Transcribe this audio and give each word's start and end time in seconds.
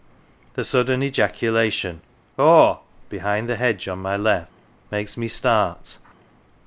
The 0.55 0.63
sudden 0.63 1.01
ejacula 1.01 1.71
tion" 1.71 2.01
Haw!"" 2.35 2.79
behind 3.11 3.47
the 3.47 3.55
hedge 3.55 3.87
on 3.87 3.99
my 3.99 4.17
left 4.17 4.49
makes 4.89 5.15
me 5.15 5.27
start. 5.27 5.99